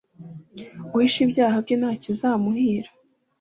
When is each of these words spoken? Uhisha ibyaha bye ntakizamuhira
Uhisha 0.95 1.19
ibyaha 1.25 1.57
bye 1.65 1.75
ntakizamuhira 1.79 2.89